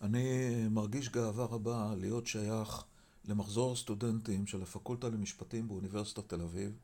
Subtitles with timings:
[0.00, 2.84] אני מרגיש גאווה רבה להיות שייך
[3.24, 6.78] למחזור הסטודנטים של הפקולטה למשפטים באוניברסיטת תל אביב,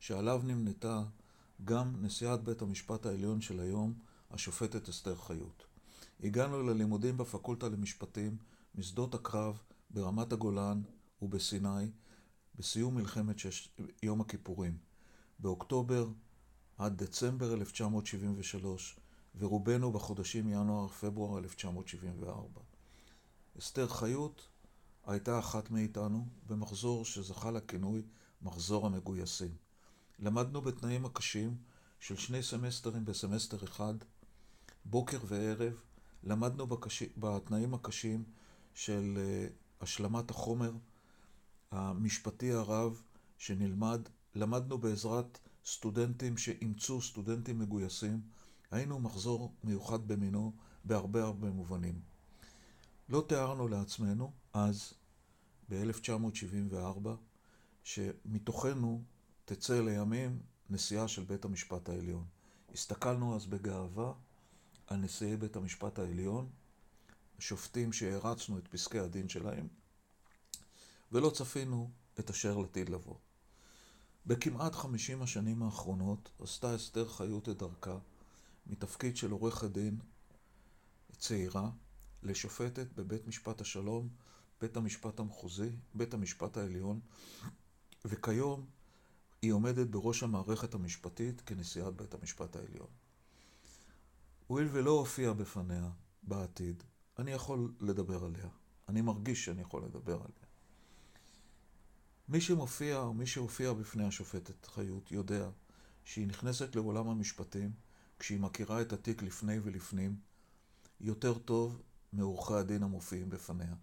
[0.00, 1.02] שעליו נמנתה
[1.64, 3.94] גם נשיאת בית המשפט העליון של היום,
[4.30, 5.64] השופטת אסתר חיות.
[6.22, 8.36] הגענו ללימודים בפקולטה למשפטים
[8.74, 9.58] משדות הקרב
[9.90, 10.82] ברמת הגולן
[11.22, 11.90] ובסיני
[12.54, 13.68] בסיום מלחמת שש...
[14.02, 14.78] יום הכיפורים,
[15.38, 16.08] באוקטובר
[16.78, 18.96] עד דצמבר 1973,
[19.38, 22.60] ורובנו בחודשים ינואר-פברואר 1974.
[23.58, 24.48] אסתר חיות
[25.06, 28.02] הייתה אחת מאיתנו במחזור שזכה לכינוי
[28.42, 29.54] מחזור המגויסים.
[30.18, 31.56] למדנו בתנאים הקשים
[32.00, 33.94] של שני סמסטרים בסמסטר אחד,
[34.84, 35.80] בוקר וערב,
[36.24, 37.02] למדנו בקש...
[37.16, 38.24] בתנאים הקשים
[38.74, 40.72] של uh, השלמת החומר
[41.70, 43.02] המשפטי הרב
[43.38, 44.00] שנלמד,
[44.34, 48.20] למדנו בעזרת סטודנטים שאימצו סטודנטים מגויסים,
[48.72, 50.52] היינו מחזור מיוחד במינו
[50.84, 52.00] בהרבה הרבה מובנים.
[53.08, 54.92] לא תיארנו לעצמנו אז,
[55.68, 57.08] ב-1974,
[57.84, 59.02] שמתוכנו
[59.44, 62.24] תצא לימים נשיאה של בית המשפט העליון.
[62.72, 64.12] הסתכלנו אז בגאווה
[64.86, 66.50] על נשיאי בית המשפט העליון,
[67.38, 69.68] שופטים שהרצנו את פסקי הדין שלהם,
[71.12, 73.16] ולא צפינו את אשר לעתיד לבוא.
[74.26, 77.98] בכמעט חמישים השנים האחרונות עשתה אסתר חיות את דרכה
[78.66, 79.98] מתפקיד של עורכת דין
[81.18, 81.70] צעירה
[82.22, 84.08] לשופטת בבית משפט השלום,
[84.60, 87.00] בית המשפט המחוזי, בית המשפט העליון,
[88.04, 88.66] וכיום
[89.42, 92.88] היא עומדת בראש המערכת המשפטית כנשיאת בית המשפט העליון.
[94.46, 95.90] הואיל ולא הופיע בפניה
[96.22, 96.82] בעתיד,
[97.18, 98.48] אני יכול לדבר עליה.
[98.88, 100.46] אני מרגיש שאני יכול לדבר עליה.
[102.28, 105.50] מי שמופיע או מי שהופיע בפני השופטת חיות יודע
[106.04, 107.72] שהיא נכנסת לעולם המשפטים
[108.22, 110.16] כשהיא מכירה את התיק לפני ולפנים
[111.00, 113.74] יותר טוב מעורכי הדין המופיעים בפניה.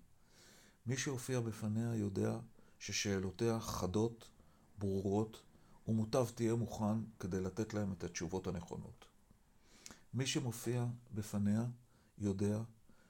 [0.85, 2.39] מי שהופיע בפניה יודע
[2.79, 4.29] ששאלותיה חדות,
[4.77, 5.41] ברורות,
[5.87, 9.05] ומוטב תהיה מוכן כדי לתת להם את התשובות הנכונות.
[10.13, 11.65] מי שמופיע בפניה
[12.17, 12.61] יודע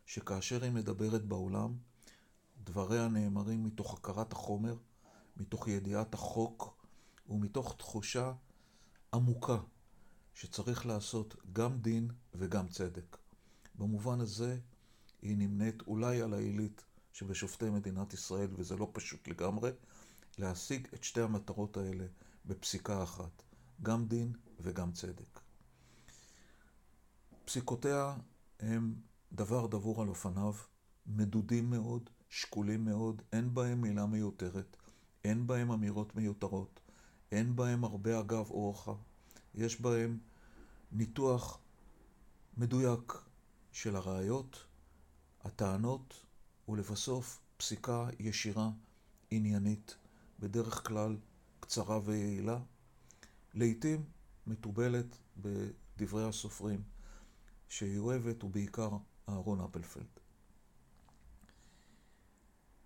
[0.05, 1.77] שכאשר היא מדברת בעולם,
[2.63, 4.77] דבריה נאמרים מתוך הכרת החומר,
[5.37, 6.85] מתוך ידיעת החוק
[7.29, 8.33] ומתוך תחושה
[9.13, 9.57] עמוקה
[10.33, 13.17] שצריך לעשות גם דין וגם צדק.
[13.75, 14.59] במובן הזה
[15.21, 19.71] היא נמנית אולי על העילית שבשופטי מדינת ישראל, וזה לא פשוט לגמרי,
[20.37, 22.05] להשיג את שתי המטרות האלה
[22.45, 23.43] בפסיקה אחת,
[23.83, 25.39] גם דין וגם צדק.
[27.45, 28.15] פסיקותיה
[28.59, 28.95] הם
[29.33, 30.53] דבר דבור על אופניו,
[31.05, 34.77] מדודים מאוד, שקולים מאוד, אין בהם מילה מיותרת,
[35.23, 36.79] אין בהם אמירות מיותרות,
[37.31, 38.93] אין בהם הרבה אגב אורחה,
[39.55, 40.19] יש בהם
[40.91, 41.59] ניתוח
[42.57, 43.13] מדויק
[43.71, 44.65] של הראיות,
[45.43, 46.25] הטענות,
[46.69, 48.69] ולבסוף פסיקה ישירה,
[49.31, 49.95] עניינית,
[50.39, 51.17] בדרך כלל
[51.59, 52.59] קצרה ויעילה,
[53.53, 54.03] לעתים
[54.47, 56.83] מתובלת בדברי הסופרים,
[57.69, 58.89] שהיא אוהבת, ובעיקר
[59.29, 60.19] אהרון אפלפלד.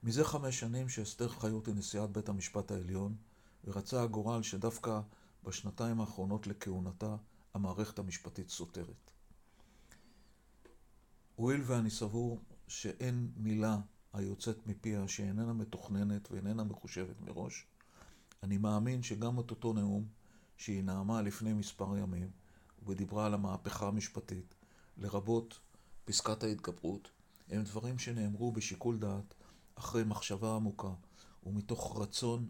[0.03, 3.15] מזה חמש שנים שאסתר חיות היא נשיאת בית המשפט העליון,
[3.63, 5.01] ורצה הגורל שדווקא
[5.43, 7.15] בשנתיים האחרונות לכהונתה
[7.53, 9.11] המערכת המשפטית סותרת.
[11.35, 13.77] הואיל ואני סבור שאין מילה
[14.13, 17.65] היוצאת מפיה שאיננה מתוכננת ואיננה מחושבת מראש,
[18.43, 20.05] אני מאמין שגם את אותו נאום
[20.57, 22.31] שהיא נאמה לפני מספר ימים,
[22.85, 24.55] ודיברה על המהפכה המשפטית,
[24.97, 25.59] לרבות
[26.05, 27.11] פסקת ההתגברות,
[27.49, 29.33] הם דברים שנאמרו בשיקול דעת,
[29.75, 30.93] אחרי מחשבה עמוקה,
[31.45, 32.49] ומתוך רצון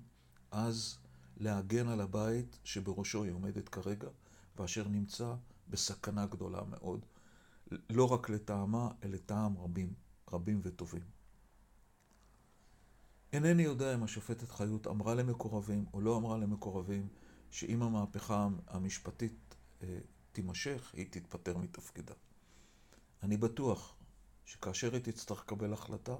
[0.51, 0.97] עז
[1.43, 4.07] להגן על הבית שבראשו היא עומדת כרגע,
[4.55, 5.33] ואשר נמצא
[5.69, 7.05] בסכנה גדולה מאוד,
[7.89, 9.93] לא רק לטעמה, אלא לטעם רבים,
[10.31, 11.03] רבים וטובים.
[13.33, 17.07] אינני יודע אם השופטת חיות אמרה למקורבים או לא אמרה למקורבים
[17.51, 19.97] שאם המהפכה המשפטית אה,
[20.31, 22.13] תימשך, היא תתפטר מתפקידה.
[23.23, 23.95] אני בטוח
[24.45, 26.15] שכאשר היא תצטרך לקבל החלטה,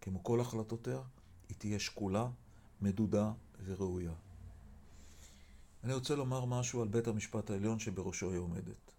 [0.00, 1.00] כמו כל החלטותיה,
[1.48, 2.28] היא תהיה שקולה,
[2.80, 3.32] מדודה
[3.64, 4.12] וראויה.
[5.86, 8.92] אני רוצה לומר משהו על בית המשפט העליון שבראשו היא עומדת.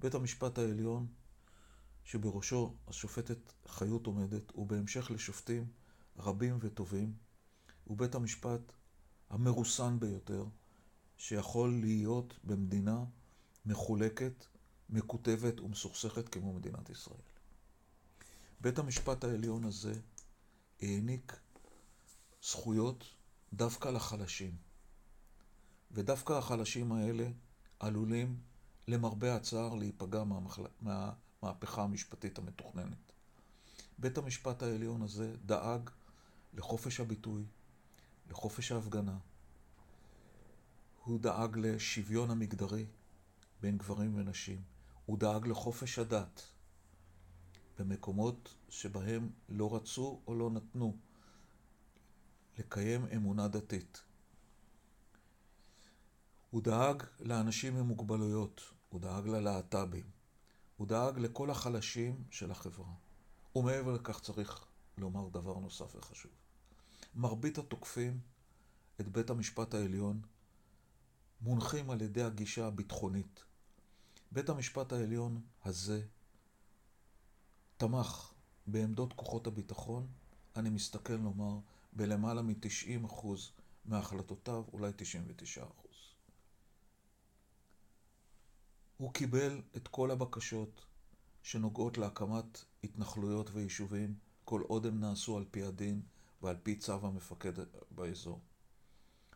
[0.00, 1.06] בית המשפט העליון
[2.04, 5.66] שבראשו השופטת חיות עומדת, ובהמשך לשופטים
[6.18, 7.12] רבים וטובים,
[7.84, 8.72] הוא בית המשפט
[9.30, 10.44] המרוסן ביותר
[11.16, 13.04] שיכול להיות במדינה
[13.66, 14.44] מחולקת,
[14.90, 17.22] מקוטבת ומסוכסכת כמו מדינת ישראל.
[18.60, 19.94] בית המשפט העליון הזה
[20.80, 21.36] העניק
[22.42, 23.04] זכויות
[23.52, 24.69] דווקא לחלשים.
[25.90, 27.28] ודווקא החלשים האלה
[27.80, 28.40] עלולים,
[28.88, 30.62] למרבה הצער, להיפגע מהמחל...
[30.80, 33.12] מהמהפכה המשפטית המתוכננת.
[33.98, 35.90] בית המשפט העליון הזה דאג
[36.54, 37.44] לחופש הביטוי,
[38.30, 39.18] לחופש ההפגנה.
[41.04, 42.86] הוא דאג לשוויון המגדרי
[43.60, 44.62] בין גברים ונשים.
[45.06, 46.42] הוא דאג לחופש הדת
[47.78, 50.96] במקומות שבהם לא רצו או לא נתנו
[52.58, 54.02] לקיים אמונה דתית.
[56.50, 60.10] הוא דאג לאנשים עם מוגבלויות, הוא דאג ללהט"בים,
[60.76, 62.92] הוא דאג לכל החלשים של החברה.
[63.56, 64.66] ומעבר לכך צריך
[64.98, 66.32] לומר דבר נוסף וחשוב.
[67.14, 68.20] מרבית התוקפים
[69.00, 70.20] את בית המשפט העליון
[71.40, 73.44] מונחים על ידי הגישה הביטחונית.
[74.32, 76.02] בית המשפט העליון הזה
[77.76, 78.32] תמך
[78.66, 80.06] בעמדות כוחות הביטחון,
[80.56, 81.58] אני מסתכל לומר,
[81.92, 83.26] בלמעלה מ-90%
[83.84, 84.90] מהחלטותיו, אולי
[85.56, 85.89] 99%.
[89.00, 90.86] הוא קיבל את כל הבקשות
[91.42, 94.14] שנוגעות להקמת התנחלויות ויישובים,
[94.44, 96.02] כל עוד הם נעשו על פי הדין
[96.42, 97.52] ועל פי צו המפקד
[97.90, 98.40] באזור.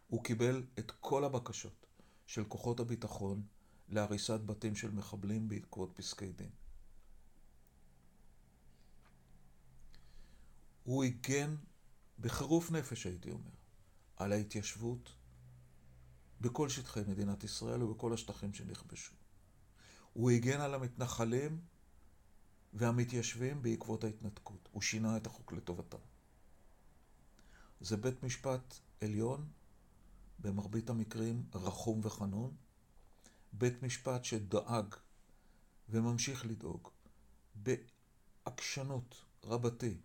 [0.08, 1.87] הוא קיבל את כל הבקשות
[2.26, 3.43] של כוחות הביטחון
[3.88, 6.50] להריסת בתים של מחבלים בעקבות פסקי דין.
[10.84, 11.56] הוא הגן
[12.20, 13.50] בחירוף נפש, הייתי אומר,
[14.16, 15.14] על ההתיישבות
[16.40, 19.24] בכל שטחי מדינת ישראל ובכל השטחים שנכבשו.
[20.14, 21.61] הוא הגן על המתנחלים
[22.72, 24.69] והמתיישבים בעקבות ההתנתקות.
[24.72, 25.99] הוא שינה את החוק לטובתם.
[27.81, 29.49] זה בית משפט עליון,
[30.38, 32.55] במרבית המקרים רחום וחנון,
[33.52, 34.94] בית משפט שדאג
[35.88, 36.88] וממשיך לדאוג
[37.55, 39.14] בעקשנות
[39.44, 39.96] רבתי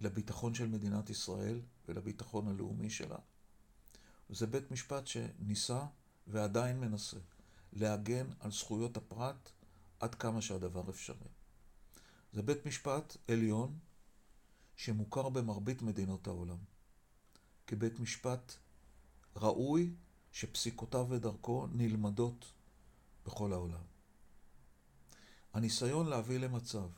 [0.00, 3.18] לביטחון של מדינת ישראל ולביטחון הלאומי שלה.
[4.30, 5.86] זה בית משפט שניסה
[6.26, 7.18] ועדיין מנסה
[7.72, 9.50] להגן על זכויות הפרט
[10.00, 11.28] עד כמה שהדבר אפשרי.
[12.32, 13.78] זה בית משפט עליון
[14.76, 16.58] שמוכר במרבית מדינות העולם
[17.66, 18.54] כבית משפט
[19.36, 19.94] ראוי
[20.32, 22.52] שפסיקותיו ודרכו נלמדות
[23.26, 23.82] בכל העולם.
[25.52, 26.88] הניסיון להביא למצב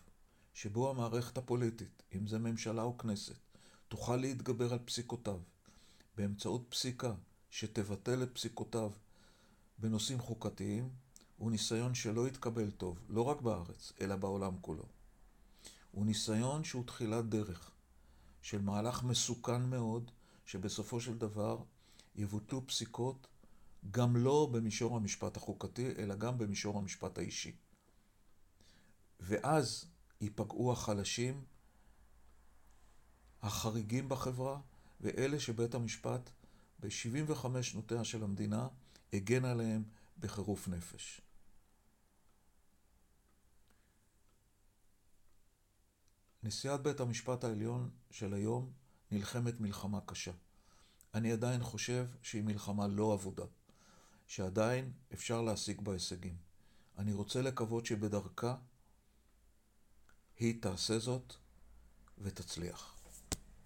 [0.55, 3.37] שבו המערכת הפוליטית, אם זה ממשלה או כנסת,
[3.88, 5.40] תוכל להתגבר על פסיקותיו
[6.16, 7.14] באמצעות פסיקה
[7.50, 8.93] שתבטל את פסיקותיו
[9.81, 10.91] בנושאים חוקתיים,
[11.37, 14.85] הוא ניסיון שלא יתקבל טוב, לא רק בארץ, אלא בעולם כולו.
[15.91, 17.71] הוא ניסיון שהוא תחילת דרך
[18.43, 20.11] של מהלך מסוכן מאוד,
[20.47, 21.59] שבסופו של דבר
[22.17, 23.27] יבוטלו פסיקות
[23.91, 27.53] גם לא במישור המשפט החוקתי, אלא גם במישור המשפט האישי.
[29.21, 29.85] ואז
[30.21, 31.44] ייפגעו החלשים,
[33.43, 34.61] החריגים בחברה,
[35.00, 36.31] ואלה שבית המשפט
[36.81, 38.69] ב-75 שנותיה של המדינה
[39.12, 39.85] הגן עליהם
[40.19, 41.21] בחירוף נפש.
[46.43, 48.73] נשיאת בית המשפט העליון של היום
[49.11, 50.33] נלחמת מלחמה קשה.
[51.15, 53.45] אני עדיין חושב שהיא מלחמה לא אבודה,
[54.27, 56.37] שעדיין אפשר להשיג בה הישגים.
[56.99, 58.57] אני רוצה לקוות שבדרכה
[60.37, 61.35] היא תעשה זאת
[62.19, 63.00] ותצליח.